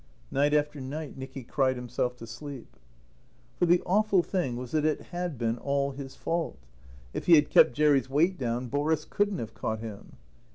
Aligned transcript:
Night 0.31 0.51
after 0.51 0.81
night 0.81 1.15
Nicky 1.15 1.43
cried 1.43 1.75
himself 1.75 2.15
to 2.17 2.25
sleep. 2.25 2.75
For 3.59 3.67
the 3.67 3.83
awful 3.85 4.23
thing 4.23 4.55
was 4.55 4.71
that 4.71 4.83
it 4.83 4.99
had 5.11 5.37
been 5.37 5.59
all 5.59 5.91
his 5.91 6.15
fault. 6.15 6.57
If 7.13 7.27
he 7.27 7.35
had 7.35 7.51
kept 7.51 7.73
Jerry's 7.73 8.09
weight 8.09 8.35
down 8.35 8.65
Boris 8.65 9.05
couldn't 9.05 9.37
have 9.37 9.53
caught 9.53 9.77
him. 9.77 10.17